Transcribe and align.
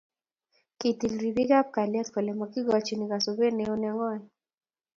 kitil 0.79 1.13
ribik 1.23 1.51
ab 1.59 1.67
kalyet 1.75 2.07
kole 2.13 2.31
makokochin 2.39 3.01
kosubet 3.11 3.53
neo 3.55 3.75
nengwai 3.81 4.21